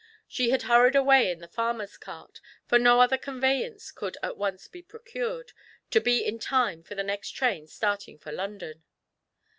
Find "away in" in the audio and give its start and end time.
0.95-1.41